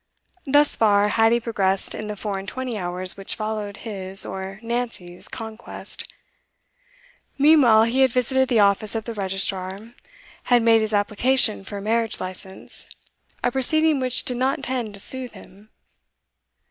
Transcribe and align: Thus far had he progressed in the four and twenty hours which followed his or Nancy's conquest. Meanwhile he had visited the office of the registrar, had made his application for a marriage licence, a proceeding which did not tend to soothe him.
Thus 0.47 0.75
far 0.75 1.09
had 1.09 1.31
he 1.31 1.39
progressed 1.39 1.93
in 1.93 2.07
the 2.07 2.15
four 2.15 2.39
and 2.39 2.47
twenty 2.47 2.75
hours 2.75 3.15
which 3.15 3.35
followed 3.35 3.77
his 3.85 4.25
or 4.25 4.59
Nancy's 4.63 5.27
conquest. 5.27 6.11
Meanwhile 7.37 7.83
he 7.83 7.99
had 8.01 8.09
visited 8.11 8.47
the 8.49 8.61
office 8.61 8.95
of 8.95 9.03
the 9.03 9.13
registrar, 9.13 9.93
had 10.45 10.63
made 10.63 10.81
his 10.81 10.91
application 10.95 11.63
for 11.63 11.77
a 11.77 11.83
marriage 11.83 12.19
licence, 12.19 12.87
a 13.43 13.51
proceeding 13.51 13.99
which 13.99 14.25
did 14.25 14.37
not 14.37 14.63
tend 14.63 14.95
to 14.95 14.99
soothe 14.99 15.33
him. 15.33 15.69